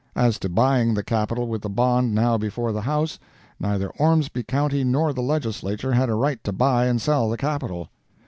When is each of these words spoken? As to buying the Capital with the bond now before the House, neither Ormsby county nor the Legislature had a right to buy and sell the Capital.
As 0.15 0.39
to 0.39 0.49
buying 0.49 0.95
the 0.95 1.03
Capital 1.03 1.47
with 1.47 1.61
the 1.61 1.69
bond 1.69 2.15
now 2.15 2.35
before 2.35 2.71
the 2.71 2.81
House, 2.81 3.19
neither 3.59 3.91
Ormsby 3.99 4.41
county 4.41 4.83
nor 4.83 5.13
the 5.13 5.21
Legislature 5.21 5.91
had 5.91 6.09
a 6.09 6.15
right 6.15 6.43
to 6.43 6.51
buy 6.51 6.87
and 6.87 6.99
sell 6.99 7.29
the 7.29 7.37
Capital. 7.37 7.87